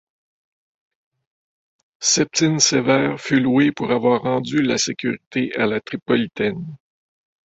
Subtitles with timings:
[1.99, 6.65] Septime Sévère fut loué pour avoir rendu la sécurité à la Tripolitaine.